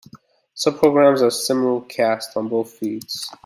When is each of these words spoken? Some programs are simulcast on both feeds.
Some 0.55 0.79
programs 0.79 1.21
are 1.21 1.27
simulcast 1.27 2.35
on 2.35 2.47
both 2.49 2.71
feeds. 2.71 3.29